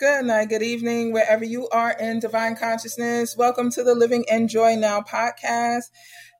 [0.00, 3.36] Good night, good evening, wherever you are in divine consciousness.
[3.36, 5.84] Welcome to the Living In Joy Now podcast,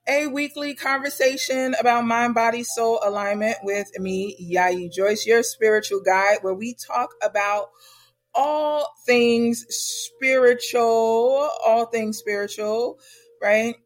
[0.09, 6.39] a weekly conversation about mind, body, soul alignment with me, Yayi Joyce, your spiritual guide,
[6.43, 7.69] where we talk about
[8.35, 12.99] all things spiritual, all things spiritual,
[13.41, 13.77] right?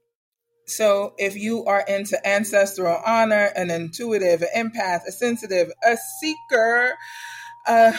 [0.65, 6.95] So if you are into ancestral honor, an intuitive, an empath, a sensitive, a seeker,
[7.67, 7.93] uh,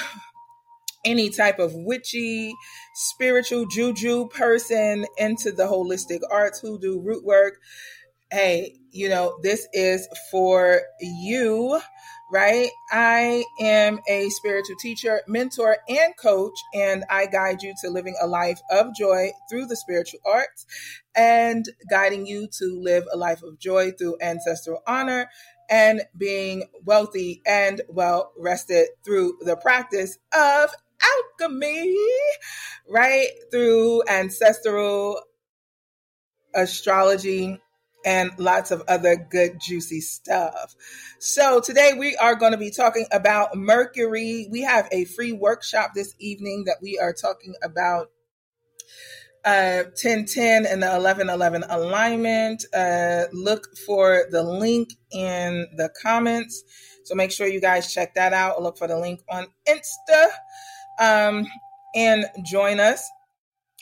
[1.10, 2.54] any type of witchy,
[2.94, 7.60] spiritual juju person into the holistic arts who do root work,
[8.32, 11.80] hey, you know, this is for you,
[12.32, 12.70] right?
[12.92, 18.28] I am a spiritual teacher, mentor, and coach, and I guide you to living a
[18.28, 20.68] life of joy through the spiritual arts
[21.16, 25.28] and guiding you to live a life of joy through ancestral honor
[25.70, 30.72] and being wealthy and well rested through the practice of
[31.02, 31.96] alchemy,
[32.90, 33.30] right?
[33.52, 35.22] Through ancestral
[36.54, 37.62] astrology
[38.06, 40.76] and lots of other good, juicy stuff.
[41.20, 44.48] So, today we are going to be talking about Mercury.
[44.50, 48.10] We have a free workshop this evening that we are talking about
[49.46, 56.64] uh 1010 and the 1111 alignment uh look for the link in the comments
[57.06, 60.28] so make sure you guys check that out look for the link on insta
[61.00, 61.46] um
[61.96, 63.10] and join us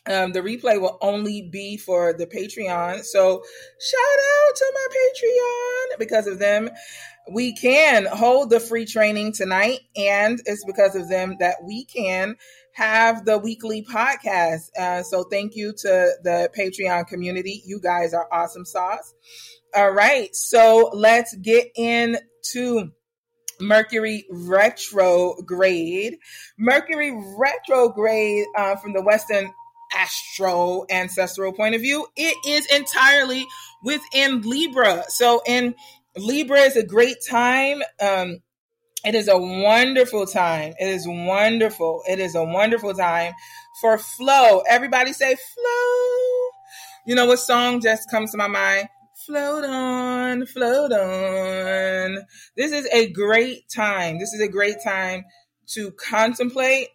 [0.08, 3.04] um, the replay will only be for the Patreon.
[3.04, 3.44] So
[3.80, 6.70] shout out to my Patreon because of them.
[7.30, 12.38] We can hold the free training tonight, and it's because of them that we can
[12.74, 14.70] have the weekly podcast.
[14.80, 17.62] Uh, so thank you to the Patreon community.
[17.66, 19.14] You guys are awesome sauce.
[19.76, 20.34] All right.
[20.34, 22.92] So let's get into
[23.60, 26.18] Mercury retrograde.
[26.58, 29.52] Mercury retrograde uh, from the Western
[29.94, 33.46] astro ancestral point of view, it is entirely
[33.84, 35.04] within Libra.
[35.08, 35.76] So in
[36.16, 37.82] Libra is a great time.
[38.02, 38.42] Um,
[39.06, 40.74] it is a wonderful time.
[40.80, 42.04] It is wonderful.
[42.08, 43.34] It is a wonderful time
[43.82, 44.64] for flow.
[44.68, 46.50] Everybody say flow.
[47.06, 48.90] You know what song just comes to my mind?
[49.28, 52.26] Float on, float on.
[52.56, 54.20] This is a great time.
[54.20, 55.26] This is a great time
[55.74, 56.88] to contemplate.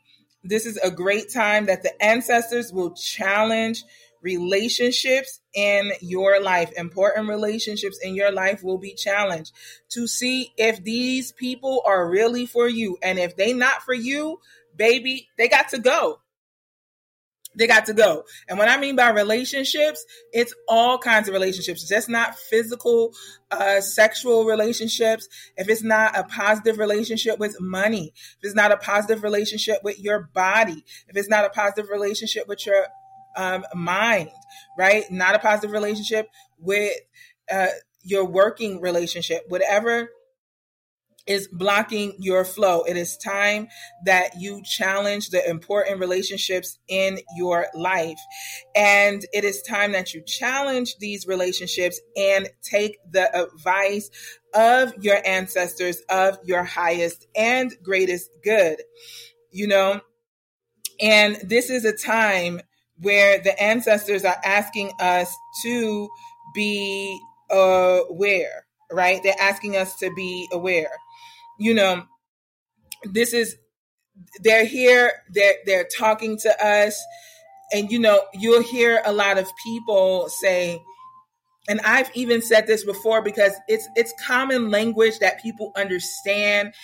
[0.43, 3.85] This is a great time that the ancestors will challenge
[4.23, 9.53] relationships in your life, important relationships in your life will be challenged
[9.91, 12.97] to see if these people are really for you.
[13.03, 14.41] And if they not for you,
[14.75, 16.21] baby, they got to go.
[17.55, 18.25] They got to go.
[18.49, 23.13] And what I mean by relationships, it's all kinds of relationships, just not physical,
[23.51, 25.29] uh, sexual relationships.
[25.57, 30.01] If it's not a positive relationship with money, if it's not a positive relationship with
[30.01, 32.87] your body, if it's not a positive relationship with your
[33.37, 34.31] um, mind,
[34.79, 35.05] right?
[35.11, 36.93] Not a positive relationship with
[37.51, 37.69] uh,
[38.03, 40.09] your working relationship, whatever
[41.27, 42.83] is blocking your flow.
[42.83, 43.69] It is time
[44.05, 48.19] that you challenge the important relationships in your life.
[48.75, 54.11] And it is time that you challenge these relationships and take the advice
[54.55, 58.83] of your ancestors, of your highest and greatest good.
[59.51, 60.01] You know,
[61.01, 62.61] and this is a time
[62.99, 65.35] where the ancestors are asking us
[65.65, 66.09] to
[66.55, 67.19] be
[67.51, 69.21] aware, right?
[69.23, 70.91] They're asking us to be aware.
[71.63, 72.03] You know,
[73.05, 73.57] this is
[74.43, 77.01] they're here, they're they're talking to us,
[77.73, 80.83] and you know, you'll hear a lot of people say,
[81.69, 86.75] and I've even said this before because it's it's common language that people understand,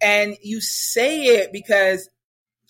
[0.00, 2.08] and you say it because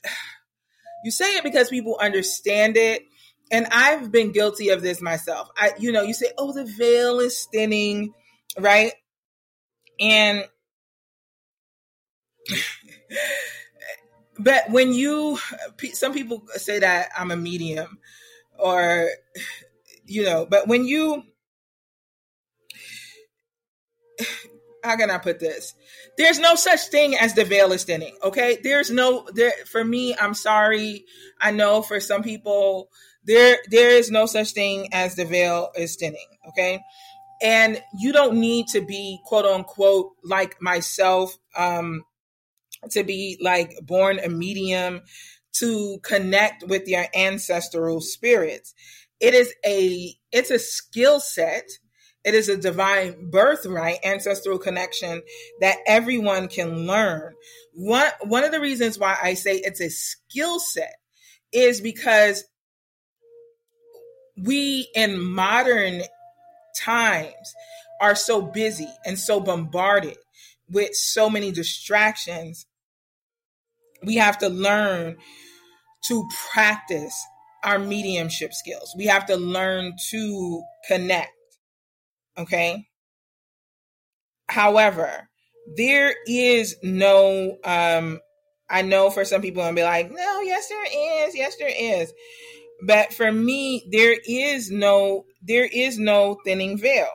[1.04, 3.02] you say it because people understand it.
[3.50, 5.48] And I've been guilty of this myself.
[5.56, 8.12] I, you know, you say, oh, the veil is thinning,
[8.58, 8.92] right?
[9.98, 10.44] And,
[14.38, 15.38] but when you,
[15.92, 17.98] some people say that I'm a medium
[18.58, 19.08] or,
[20.04, 21.24] you know, but when you,
[24.84, 25.74] how can I put this?
[26.16, 28.16] There's no such thing as the veil is thinning.
[28.22, 28.58] Okay.
[28.62, 31.04] There's no there for me, I'm sorry.
[31.40, 32.88] I know for some people,
[33.24, 36.26] there there is no such thing as the veil is thinning.
[36.48, 36.80] Okay.
[37.40, 42.04] And you don't need to be quote unquote like myself, um,
[42.90, 45.02] to be like born a medium
[45.54, 48.74] to connect with your ancestral spirits.
[49.20, 51.68] It is a it's a skill set
[52.24, 55.22] It is a divine birthright, ancestral connection
[55.60, 57.34] that everyone can learn.
[57.72, 60.96] One, one of the reasons why I say it's a skill set
[61.52, 62.44] is because
[64.36, 66.02] we in modern
[66.76, 67.54] times
[68.00, 70.16] are so busy and so bombarded
[70.70, 72.66] with so many distractions.
[74.02, 75.16] We have to learn
[76.04, 77.14] to practice
[77.64, 78.94] our mediumship skills.
[78.96, 81.32] We have to learn to connect.
[82.36, 82.86] Okay.
[84.48, 85.28] However,
[85.76, 88.20] there is no, um,
[88.70, 91.36] I know for some people, I'll be like, no, yes, there is.
[91.36, 92.12] Yes, there is.
[92.86, 97.08] But for me, there is no, there is no thinning veil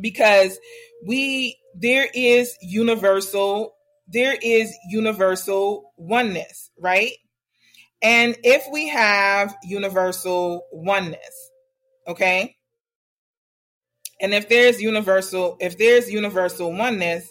[0.00, 0.58] because
[1.06, 3.74] we, there is universal,
[4.12, 7.12] there is universal oneness, right?
[8.02, 11.50] And if we have universal oneness,
[12.08, 12.56] okay?
[14.20, 17.28] And if there's universal, if there's universal oneness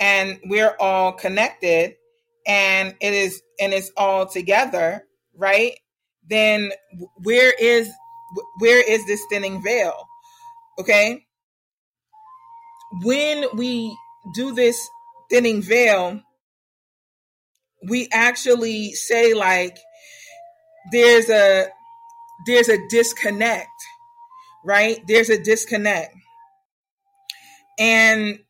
[0.00, 1.94] and we're all connected
[2.46, 5.04] and it is and it's all together,
[5.36, 5.72] right?
[6.28, 6.72] Then
[7.22, 7.90] where is
[8.58, 9.94] where is this thinning veil?
[10.78, 11.24] Okay?
[13.02, 13.96] When we
[14.34, 14.76] do this
[15.30, 16.20] thinning veil,
[17.88, 19.78] we actually say like
[20.92, 21.68] there's a
[22.46, 23.68] there's a disconnect,
[24.64, 25.00] right?
[25.06, 26.14] There's a disconnect.
[27.78, 28.40] And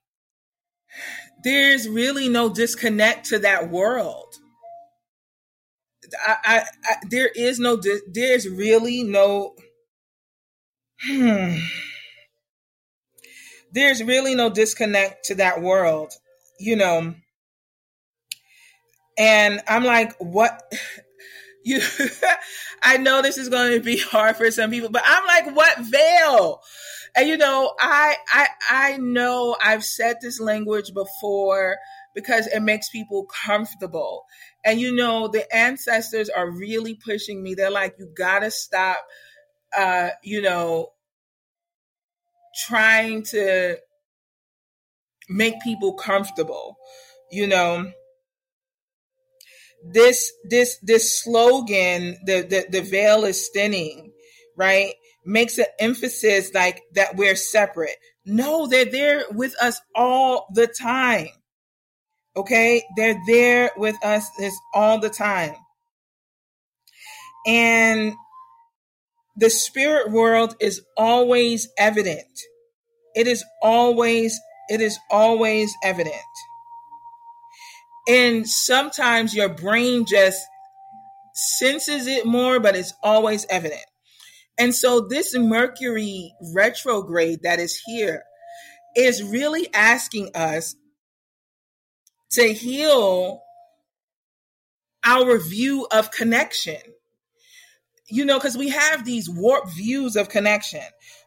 [1.42, 4.34] there's really no disconnect to that world.
[6.26, 7.80] I, I, I there is no
[8.12, 9.54] there's really no
[11.02, 11.56] hmm,
[13.72, 16.12] there's really no disconnect to that world,
[16.58, 17.14] you know.
[19.16, 20.60] And I'm like, what
[21.64, 21.80] you
[22.82, 25.78] I know this is going to be hard for some people, but I'm like, what
[25.80, 26.60] veil?
[27.16, 31.76] And you know, I I I know I've said this language before
[32.14, 34.24] because it makes people comfortable.
[34.64, 37.54] And you know, the ancestors are really pushing me.
[37.54, 38.98] They're like, you gotta stop
[39.76, 40.90] uh, you know,
[42.66, 43.76] trying to
[45.28, 46.76] make people comfortable,
[47.30, 47.90] you know?
[49.86, 54.12] This this this slogan the the, the veil is thinning
[54.56, 54.94] right
[55.26, 57.96] makes an emphasis like that we're separate.
[58.24, 61.28] No they're there with us all the time
[62.36, 62.82] okay?
[62.96, 65.54] They're there with us this all the time.
[67.46, 68.14] And
[69.36, 72.40] the spirit world is always evident.
[73.14, 76.14] It is always it is always evident
[78.08, 80.44] and sometimes your brain just
[81.34, 83.84] senses it more, but it's always evident.
[84.58, 88.22] And so this Mercury retrograde that is here
[88.94, 90.76] is really asking us
[92.32, 93.40] to heal
[95.04, 96.80] our view of connection.
[98.08, 100.82] You know, because we have these warped views of connection.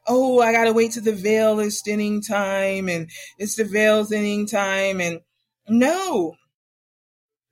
[0.07, 4.45] Oh, I gotta wait till the veil is thinning time and it's the veil thinning
[4.45, 5.01] time.
[5.01, 5.21] And
[5.68, 6.35] no,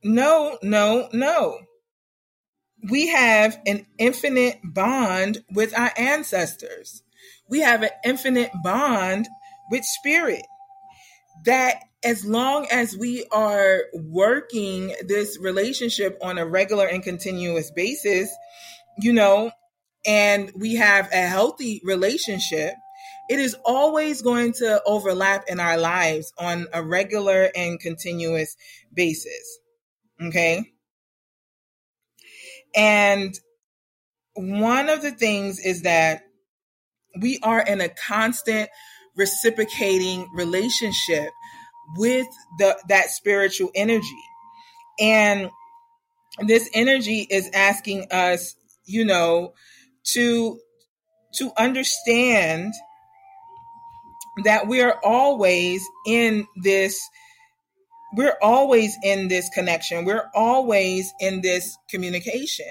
[0.04, 1.58] no, no, no.
[2.90, 7.02] We have an infinite bond with our ancestors.
[7.50, 9.28] We have an infinite bond
[9.72, 10.46] with spirit.
[11.46, 18.30] That as long as we are working this relationship on a regular and continuous basis,
[19.00, 19.52] you know,
[20.06, 22.74] and we have a healthy relationship,
[23.30, 28.56] it is always going to overlap in our lives on a regular and continuous
[28.94, 29.60] basis.
[30.22, 30.64] Okay.
[32.76, 33.34] And
[34.36, 36.22] one of the things is that
[37.20, 38.70] we are in a constant
[39.16, 41.30] reciprocating relationship
[41.96, 42.28] with
[42.60, 44.24] the that spiritual energy.
[45.00, 45.50] And
[46.46, 49.54] this energy is asking us, you know,
[50.04, 50.60] to
[51.36, 52.74] to understand
[54.44, 57.00] that we are always in this
[58.16, 60.06] we're always in this connection.
[60.06, 62.66] We're always in this communication.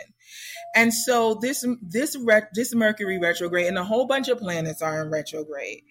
[0.74, 2.16] And so this this
[2.52, 5.82] this Mercury retrograde and a whole bunch of planets are in retrograde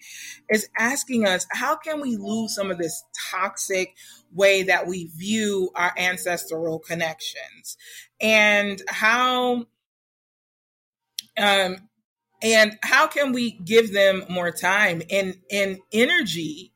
[0.50, 3.94] is asking us how can we lose some of this toxic
[4.32, 7.78] way that we view our ancestral connections
[8.20, 9.64] and how
[11.38, 11.76] um
[12.42, 16.72] and how can we give them more time and and energy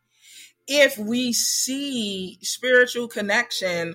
[0.67, 3.95] if we see spiritual connection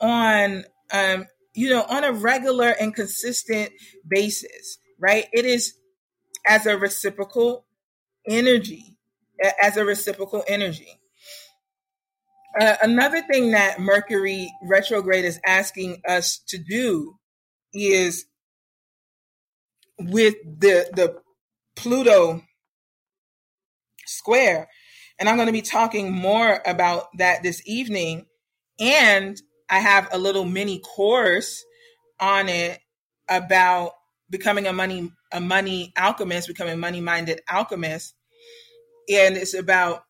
[0.00, 3.70] on um you know on a regular and consistent
[4.08, 5.74] basis right it is
[6.46, 7.64] as a reciprocal
[8.28, 8.92] energy
[9.62, 11.00] as a reciprocal energy.
[12.60, 17.18] Uh, another thing that Mercury retrograde is asking us to do
[17.72, 18.26] is
[19.98, 21.20] with the the
[21.76, 22.42] Pluto
[24.06, 24.68] square.
[25.18, 28.26] And I'm going to be talking more about that this evening.
[28.80, 31.64] And I have a little mini course
[32.18, 32.80] on it
[33.28, 33.92] about
[34.30, 38.14] becoming a money a money alchemist, becoming money minded alchemist.
[39.10, 40.04] And it's about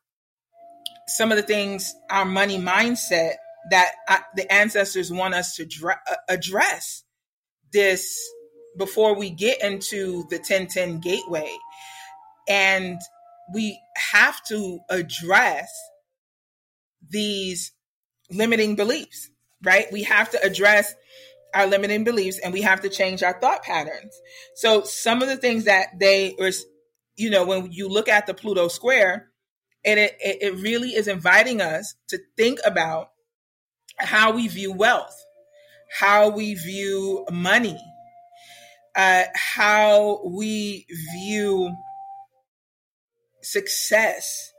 [1.08, 3.34] some of the things our money mindset
[3.70, 7.04] that I, the ancestors want us to dra- uh, address
[7.72, 8.18] this
[8.76, 11.50] before we get into the 1010 gateway.
[12.48, 13.00] And
[13.52, 13.78] we
[14.12, 15.70] have to address
[17.10, 17.72] these
[18.30, 19.30] limiting beliefs
[19.62, 19.86] right?
[19.92, 20.94] We have to address
[21.54, 24.18] our limiting beliefs and we have to change our thought patterns.
[24.54, 26.50] So some of the things that they are
[27.16, 29.28] you know when you look at the pluto square
[29.84, 33.10] and it, it really is inviting us to think about
[33.98, 35.14] how we view wealth,
[35.98, 37.78] how we view money,
[38.94, 41.74] uh, how we view
[43.42, 44.52] success,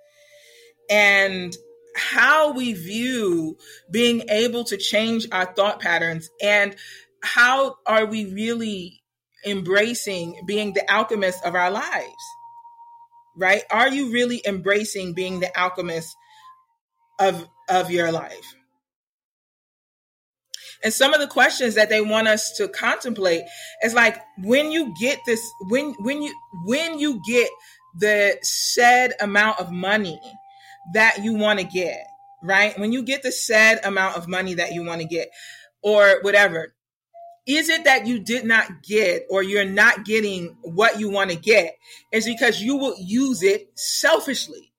[0.90, 1.56] and
[1.96, 3.58] how we view
[3.92, 6.76] being able to change our thought patterns, and
[7.22, 9.02] how are we really
[9.46, 12.24] embracing being the alchemist of our lives
[13.36, 13.64] right?
[13.72, 16.16] Are you really embracing being the alchemist
[17.20, 18.56] of of your life?
[20.84, 23.44] And some of the questions that they want us to contemplate
[23.82, 26.34] is like when you get this when when you
[26.66, 27.50] when you get
[27.96, 30.20] the said amount of money
[30.94, 32.06] that you want to get,
[32.42, 32.78] right?
[32.78, 35.30] When you get the said amount of money that you want to get
[35.82, 36.74] or whatever,
[37.46, 41.36] is it that you did not get or you're not getting what you want to
[41.36, 41.76] get
[42.12, 44.72] is because you will use it selfishly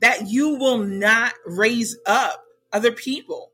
[0.00, 3.51] that you will not raise up other people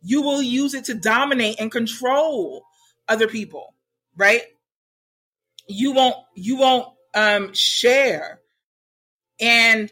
[0.00, 2.64] you will use it to dominate and control
[3.08, 3.74] other people
[4.16, 4.42] right
[5.68, 8.40] you won't you won't um share
[9.40, 9.90] and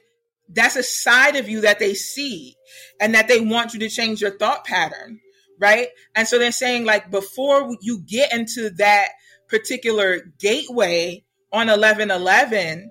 [0.48, 2.54] that's a side of you that they see
[3.00, 5.20] and that they want you to change your thought pattern
[5.58, 5.88] right?
[6.14, 9.08] And so they're saying like before you get into that
[9.48, 12.90] particular gateway on 1111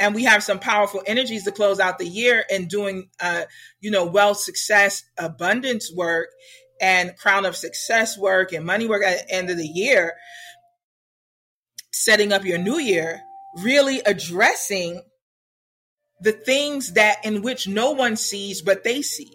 [0.00, 3.42] and we have some powerful energies to close out the year and doing uh
[3.80, 6.28] you know wealth success abundance work
[6.80, 10.14] and crown of success work and money work at the end of the year
[11.92, 13.20] setting up your new year
[13.62, 15.02] really addressing
[16.22, 19.30] the things that in which no one sees but they see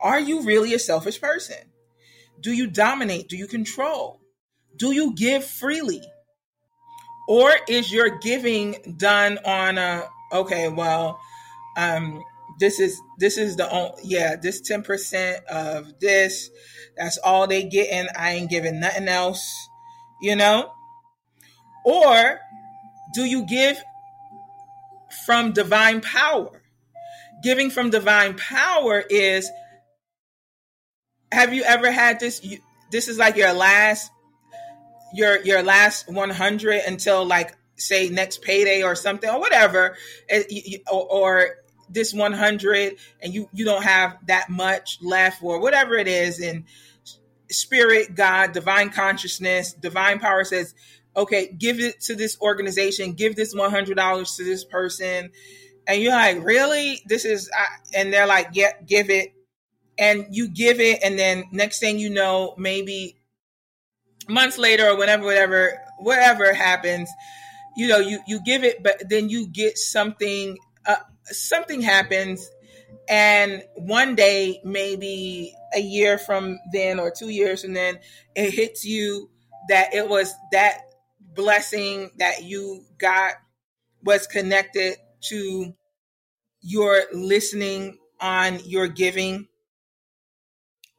[0.00, 1.58] are you really a selfish person?
[2.40, 3.28] Do you dominate?
[3.28, 4.20] Do you control?
[4.76, 6.02] Do you give freely?
[7.28, 11.20] Or is your giving done on a okay, well,
[11.76, 12.22] um
[12.58, 16.50] this is this is the only yeah, this 10% of this,
[16.96, 18.06] that's all they getting.
[18.16, 19.68] I ain't giving nothing else,
[20.20, 20.72] you know?
[21.84, 22.40] Or
[23.14, 23.82] do you give
[25.26, 26.62] from divine power?
[27.42, 29.50] Giving from divine power is
[31.32, 32.44] have you ever had this?
[32.44, 32.58] You,
[32.90, 34.10] this is like your last,
[35.14, 39.96] your your last one hundred until like say next payday or something or whatever,
[40.90, 41.50] or, or
[41.88, 46.40] this one hundred, and you you don't have that much left or whatever it is,
[46.40, 46.64] and
[47.50, 50.74] spirit, God, divine consciousness, divine power says,
[51.16, 55.30] okay, give it to this organization, give this one hundred dollars to this person,
[55.86, 57.00] and you're like, really?
[57.06, 57.50] This is,
[57.94, 59.34] and they're like, yeah, give it
[60.00, 63.19] and you give it and then next thing you know maybe
[64.28, 67.10] months later or whenever whatever whatever happens
[67.76, 72.50] you know you you give it but then you get something uh, something happens
[73.08, 77.98] and one day maybe a year from then or two years from then
[78.34, 79.30] it hits you
[79.68, 80.82] that it was that
[81.34, 83.34] blessing that you got
[84.02, 85.74] was connected to
[86.62, 89.46] your listening on your giving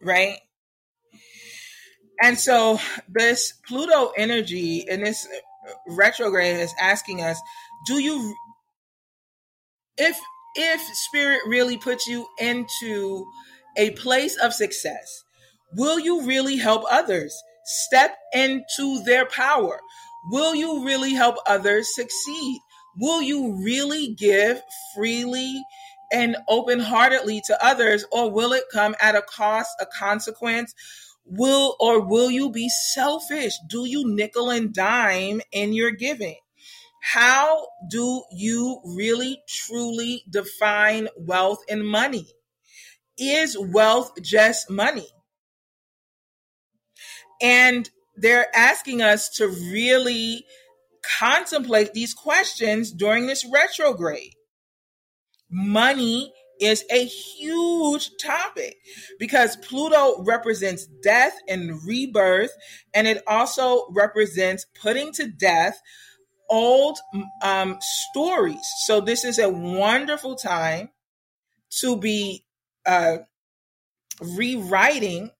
[0.01, 0.38] right?
[2.24, 5.28] And so this Pluto energy in this
[5.88, 7.40] retrograde is asking us,
[7.88, 8.36] do you
[9.98, 10.20] if
[10.56, 13.25] if spirit really puts you into
[13.78, 15.24] a place of success,
[15.78, 17.34] will you really help others
[17.66, 19.80] step into their power?
[20.32, 22.60] Will you really help others succeed?
[22.98, 24.62] Will you really give
[24.96, 25.63] freely
[26.12, 30.75] and open heartedly to others, or will it come at a cost, a consequence?
[31.34, 33.54] Will or will you be selfish?
[33.70, 36.36] Do you nickel and dime in your giving?
[37.02, 42.28] How do you really truly define wealth and money?
[43.18, 45.08] Is wealth just money?
[47.42, 50.44] And they're asking us to really
[51.18, 54.34] contemplate these questions during this retrograde.
[55.50, 58.77] Money is a huge topic
[59.20, 62.51] because Pluto represents death and rebirth,
[62.94, 65.82] and it also represents putting to death
[66.50, 67.00] old
[67.44, 68.62] um, stories.
[68.86, 70.89] So, this is a wonderful time
[71.82, 72.46] to be
[72.86, 73.18] uh,
[74.22, 75.32] rewriting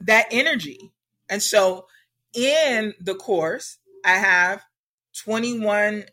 [0.00, 0.92] that energy.
[1.28, 1.86] And so,
[2.34, 4.62] in the course, I have
[5.24, 6.04] 21,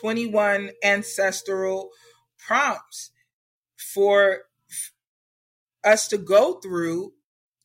[0.00, 1.90] 21 ancestral
[2.46, 3.10] prompts
[3.76, 4.42] for
[5.84, 7.12] us to go through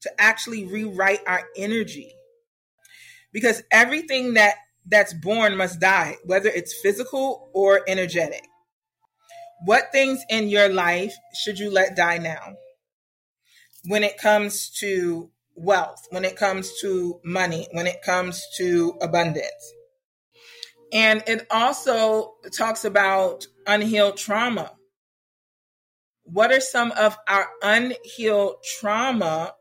[0.02, 2.14] to actually rewrite our energy.
[3.32, 4.56] Because everything that
[4.90, 8.44] that's born must die whether it's physical or energetic.
[9.66, 12.54] What things in your life should you let die now?
[13.86, 19.74] When it comes to wealth when it comes to money when it comes to abundance
[20.92, 24.72] and it also talks about unhealed trauma.
[26.24, 29.54] What are some of our unhealed trauma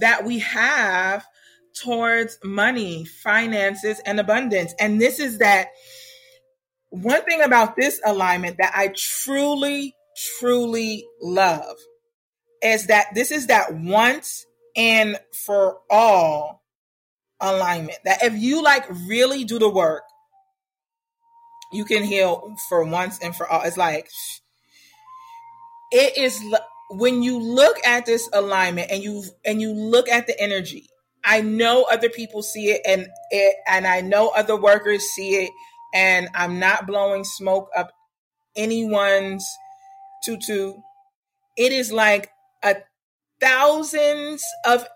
[0.00, 1.24] that we have
[1.80, 4.74] towards money, finances, and abundance?
[4.78, 5.68] And this is that
[6.90, 9.94] one thing about this alignment that I truly,
[10.38, 11.76] truly love
[12.62, 16.63] is that this is that once and for all
[17.40, 17.98] alignment.
[18.04, 20.04] That if you like really do the work,
[21.72, 23.62] you can heal for once and for all.
[23.62, 24.08] It's like
[25.90, 26.40] it is
[26.90, 30.88] when you look at this alignment and you and you look at the energy.
[31.24, 35.50] I know other people see it and it and I know other workers see it
[35.94, 37.92] and I'm not blowing smoke up
[38.56, 39.46] anyone's
[40.24, 40.74] tutu.
[41.56, 42.30] It is like
[42.62, 42.76] a
[43.40, 44.86] thousands of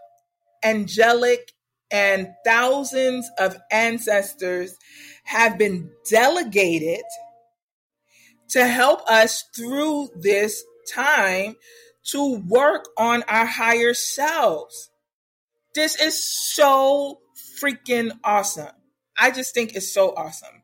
[0.64, 1.52] angelic
[1.90, 4.76] and thousands of ancestors
[5.24, 7.02] have been delegated
[8.48, 11.56] to help us through this time
[12.04, 14.90] to work on our higher selves.
[15.74, 17.20] This is so
[17.60, 18.72] freaking awesome.
[19.18, 20.62] I just think it's so awesome.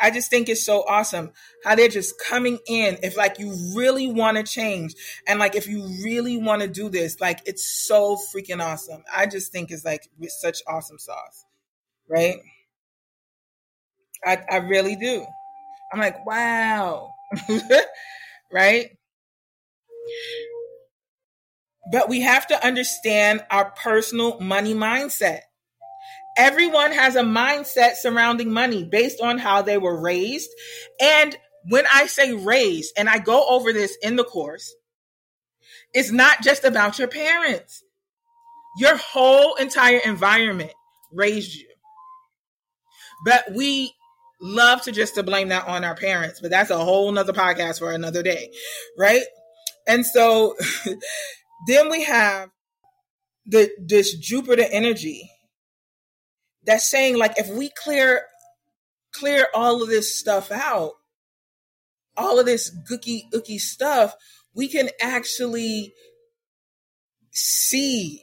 [0.00, 1.32] I just think it's so awesome
[1.64, 2.98] how they're just coming in.
[3.02, 4.94] If like you really want to change
[5.26, 9.02] and like if you really want to do this, like it's so freaking awesome.
[9.14, 11.44] I just think it's like such awesome sauce,
[12.08, 12.36] right?
[14.24, 15.24] I, I really do.
[15.92, 17.12] I'm like, wow,
[18.52, 18.90] right?
[21.92, 25.42] But we have to understand our personal money mindset.
[26.36, 30.50] Everyone has a mindset surrounding money based on how they were raised.
[31.00, 31.36] And
[31.68, 34.74] when I say raised, and I go over this in the course,
[35.92, 37.82] it's not just about your parents.
[38.78, 40.72] Your whole entire environment
[41.12, 41.66] raised you.
[43.24, 43.92] But we
[44.40, 47.78] love to just to blame that on our parents, but that's a whole nother podcast
[47.78, 48.52] for another day.
[48.98, 49.22] Right.
[49.86, 50.54] And so
[51.66, 52.50] then we have
[53.46, 55.30] the this Jupiter energy
[56.66, 58.22] that's saying like if we clear
[59.12, 60.92] clear all of this stuff out,
[62.16, 64.14] all of this gooky ooky stuff,
[64.54, 65.94] we can actually
[67.32, 68.22] see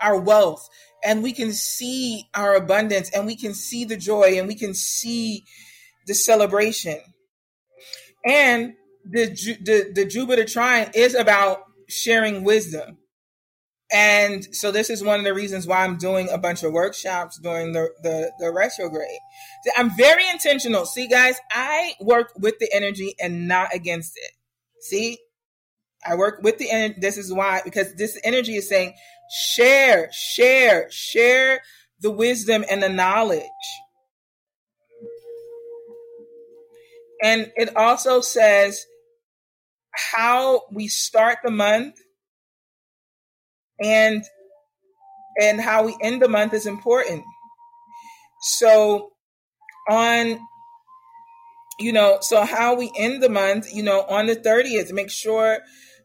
[0.00, 0.68] our wealth
[1.04, 4.74] and we can see our abundance and we can see the joy and we can
[4.74, 5.44] see
[6.06, 6.98] the celebration.
[8.24, 9.26] And the
[9.60, 12.98] the, the Jupiter trine is about sharing wisdom.
[13.92, 17.38] And so this is one of the reasons why I'm doing a bunch of workshops
[17.38, 19.18] during the, the, the retrograde.
[19.76, 20.86] I'm very intentional.
[20.86, 24.32] See, guys, I work with the energy and not against it.
[24.80, 25.18] See,
[26.06, 26.94] I work with the energy.
[27.00, 28.94] This is why, because this energy is saying,
[29.30, 31.60] share, share, share
[32.00, 33.42] the wisdom and the knowledge.
[37.22, 38.86] And it also says
[39.92, 42.00] how we start the month
[43.82, 44.24] and
[45.40, 47.24] and how we end the month is important.
[48.40, 49.12] So
[49.88, 50.40] on
[51.78, 55.58] you know, so how we end the month, you know, on the 30th, make sure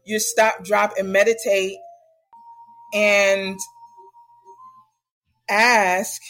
[0.04, 1.76] you stop, drop, and meditate
[2.94, 3.58] and
[5.48, 6.20] ask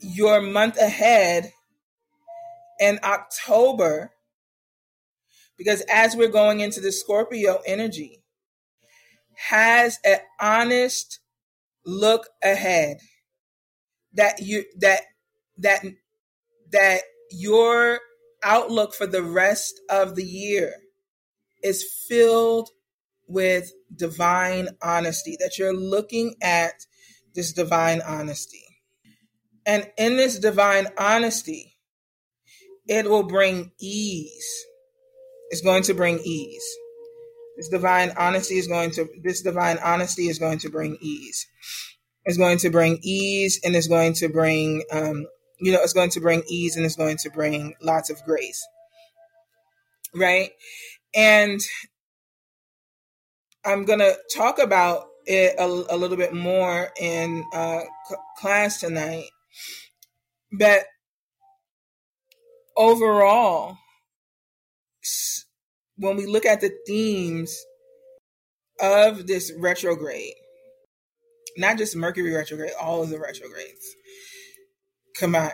[0.00, 1.52] your month ahead
[2.78, 4.12] in October
[5.60, 8.22] because as we're going into the Scorpio energy,
[9.36, 11.20] has an honest
[11.84, 12.96] look ahead
[14.14, 15.02] that you that
[15.58, 15.84] that
[16.72, 18.00] that your
[18.42, 20.72] outlook for the rest of the year
[21.62, 22.70] is filled
[23.28, 26.86] with divine honesty that you're looking at
[27.34, 28.64] this divine honesty.
[29.66, 31.76] And in this divine honesty
[32.88, 34.64] it will bring ease
[35.50, 36.64] it's going to bring ease
[37.60, 41.46] this divine honesty is going to this divine honesty is going to bring ease.
[42.24, 45.26] It's going to bring ease and it's going to bring um,
[45.60, 48.66] you know, it's going to bring ease and it's going to bring lots of grace.
[50.14, 50.52] Right?
[51.14, 51.60] And
[53.62, 58.80] I'm going to talk about it a, a, little bit more in uh, c- class
[58.80, 59.28] tonight.
[60.50, 60.86] But
[62.74, 63.76] overall,
[66.00, 67.64] when we look at the themes
[68.80, 70.32] of this retrograde,
[71.58, 73.94] not just Mercury retrograde, all of the retrogrades
[75.14, 75.52] combined.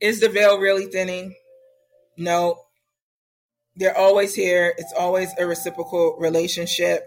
[0.00, 1.34] Is the veil really thinning?
[2.16, 2.62] No.
[3.76, 4.74] They're always here.
[4.76, 7.04] It's always a reciprocal relationship.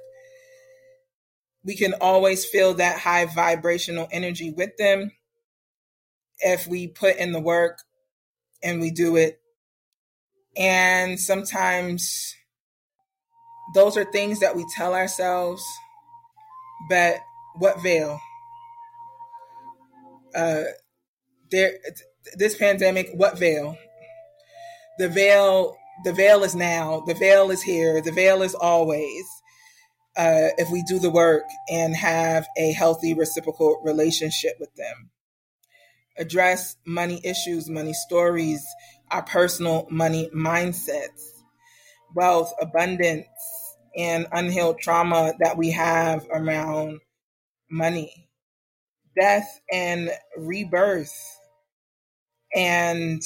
[1.65, 5.11] We can always feel that high vibrational energy with them
[6.39, 7.79] if we put in the work
[8.63, 9.40] and we do it
[10.57, 12.35] and sometimes
[13.73, 15.63] those are things that we tell ourselves,
[16.89, 17.15] but
[17.55, 18.19] what veil?
[20.35, 20.63] Uh,
[21.51, 21.73] there,
[22.35, 23.77] this pandemic, what veil?
[24.97, 27.03] The veil, the veil is now.
[27.05, 28.01] The veil is here.
[28.01, 29.25] The veil is always.
[30.17, 35.09] Uh, if we do the work and have a healthy reciprocal relationship with them,
[36.17, 38.65] address money issues, money stories,
[39.11, 41.43] our personal money mindsets,
[42.15, 43.27] wealth, abundance,
[43.97, 46.99] and unhealed trauma that we have around
[47.69, 48.29] money,
[49.19, 51.13] death and rebirth,
[52.55, 53.21] and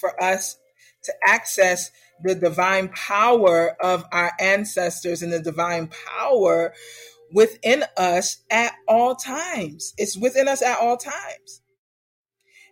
[0.00, 0.56] for us
[1.04, 1.90] to access
[2.22, 6.72] the divine power of our ancestors and the divine power
[7.32, 9.94] within us at all times.
[9.96, 11.62] It's within us at all times.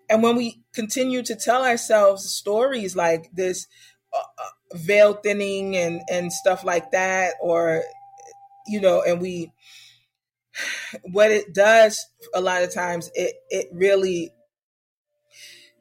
[0.09, 3.67] And when we continue to tell ourselves stories like this
[4.15, 7.83] uh, uh, veil thinning and, and stuff like that, or,
[8.67, 9.53] you know, and we,
[11.13, 14.31] what it does a lot of times, it, it really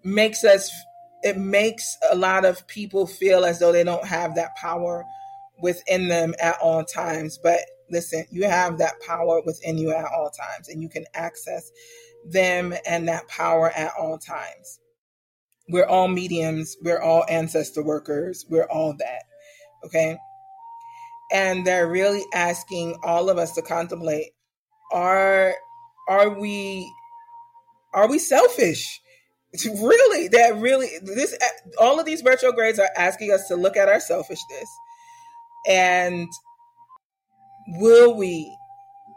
[0.04, 0.72] makes us,
[1.24, 5.06] it makes a lot of people feel as though they don't have that power
[5.62, 7.40] within them at all times.
[7.42, 7.60] But
[7.90, 11.72] listen, you have that power within you at all times, and you can access
[12.32, 14.80] them and that power at all times.
[15.70, 19.24] We're all mediums, we're all ancestor workers, we're all that.
[19.86, 20.18] Okay?
[21.32, 24.32] And they're really asking all of us to contemplate
[24.92, 25.56] are
[26.08, 26.92] are we
[27.94, 29.02] are we selfish?
[29.64, 31.34] Really, that really this
[31.80, 34.68] all of these retrogrades are asking us to look at our selfishness
[35.66, 36.28] and
[37.68, 38.54] will we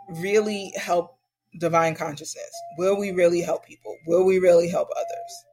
[0.08, 1.17] really help
[1.58, 2.50] divine consciousness?
[2.76, 3.96] Will we really help people?
[4.06, 5.44] Will we really help others?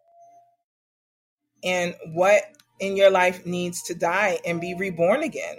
[1.64, 2.44] And what
[2.80, 5.58] in your life needs to die and be reborn again?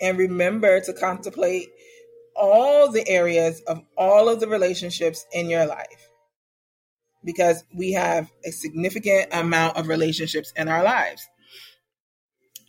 [0.00, 1.68] And remember to contemplate
[2.34, 6.08] all the areas of all of the relationships in your life.
[7.22, 11.28] Because we have a significant amount of relationships in our lives.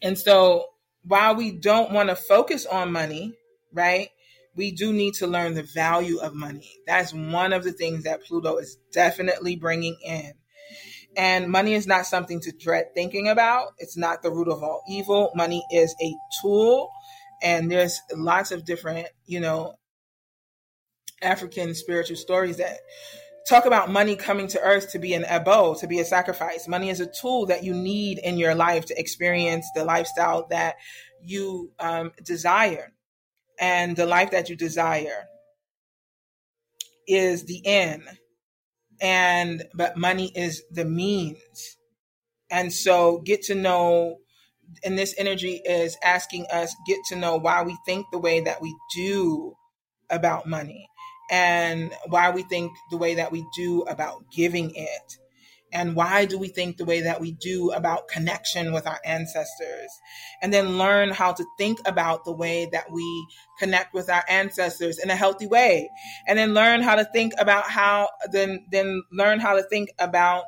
[0.03, 0.65] And so
[1.03, 3.33] while we don't want to focus on money,
[3.73, 4.09] right?
[4.55, 6.69] We do need to learn the value of money.
[6.85, 10.33] That's one of the things that Pluto is definitely bringing in.
[11.15, 13.73] And money is not something to dread thinking about.
[13.77, 15.31] It's not the root of all evil.
[15.35, 16.89] Money is a tool.
[17.41, 19.75] And there's lots of different, you know,
[21.21, 22.79] African spiritual stories that
[23.47, 26.67] talk about money coming to earth to be an ebo, to be a sacrifice.
[26.67, 30.75] Money is a tool that you need in your life to experience the lifestyle that
[31.23, 32.93] you um, desire
[33.61, 35.27] and the life that you desire
[37.07, 38.03] is the end.
[38.99, 41.77] And but money is the means.
[42.49, 44.17] And so get to know
[44.83, 48.61] and this energy is asking us get to know why we think the way that
[48.61, 49.55] we do
[50.09, 50.87] about money
[51.29, 55.17] and why we think the way that we do about giving it
[55.73, 59.89] and why do we think the way that we do about connection with our ancestors?
[60.41, 63.27] And then learn how to think about the way that we
[63.59, 65.89] connect with our ancestors in a healthy way.
[66.27, 70.45] And then learn how to think about how then then learn how to think about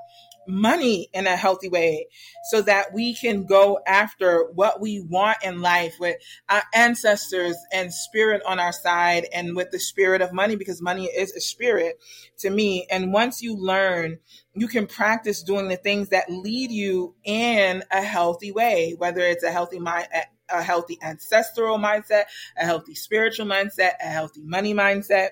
[0.47, 2.07] money in a healthy way
[2.51, 6.17] so that we can go after what we want in life with
[6.49, 11.05] our ancestors and spirit on our side and with the spirit of money because money
[11.05, 11.99] is a spirit
[12.39, 12.87] to me.
[12.89, 14.19] And once you learn,
[14.53, 19.43] you can practice doing the things that lead you in a healthy way, whether it's
[19.43, 20.07] a healthy mind,
[20.49, 22.25] a healthy ancestral mindset,
[22.57, 25.29] a healthy spiritual mindset, a healthy money mindset.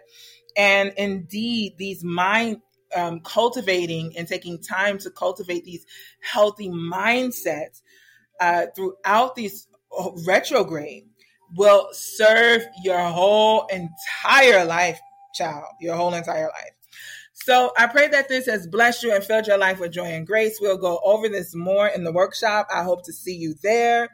[0.58, 2.62] And indeed, these mind
[2.96, 5.86] um, cultivating and taking time to cultivate these
[6.22, 7.82] healthy mindsets
[8.40, 11.06] uh, throughout these uh, retrograde
[11.56, 15.00] will serve your whole entire life,
[15.36, 16.72] child, your whole entire life.
[17.34, 20.28] So I pray that this has blessed you and filled your life with joy and
[20.28, 20.60] grace.
[20.62, 22.68] We'll go over this more in the workshop.
[22.74, 24.10] I hope to see you there.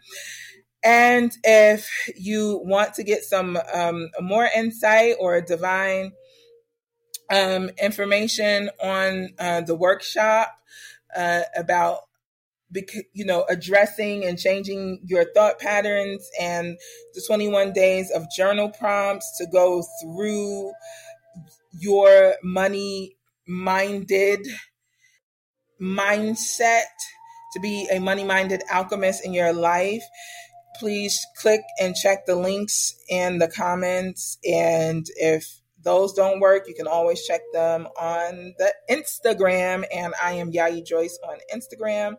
[0.84, 6.14] And if you want to get some um, more insight or a divine
[7.30, 10.58] um, information on uh, the workshop
[11.16, 12.00] uh, about
[13.14, 16.78] you know addressing and changing your thought patterns and
[17.14, 20.72] the 21 days of journal prompts to go through
[21.80, 23.16] your money
[23.48, 24.46] minded
[25.82, 26.84] mindset
[27.54, 30.04] to be a money minded alchemist in your life.
[30.80, 36.74] Please click and check the links in the comments and if those don't work, you
[36.74, 39.86] can always check them on the Instagram.
[39.94, 42.16] And I am Yayi Joyce on Instagram,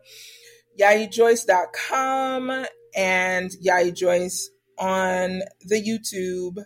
[0.79, 6.63] yayijoyce.com, and Yayi Joyce on the YouTube.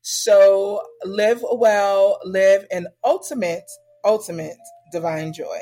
[0.00, 3.70] So live well, live in ultimate,
[4.04, 4.56] ultimate
[4.90, 5.60] divine joy.